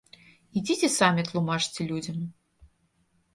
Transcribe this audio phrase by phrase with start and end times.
[0.61, 2.17] Ідзіце самі тлумачце людзям.